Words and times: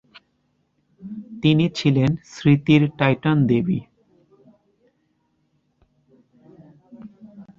তিনি 1.43 1.65
ছিলেন 1.77 2.09
স্মৃতির 2.33 2.81
টাইটান 2.97 3.37
দেবী। 3.47 3.79